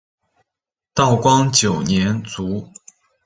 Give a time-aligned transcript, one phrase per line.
[0.95, 2.67] 道光九年卒。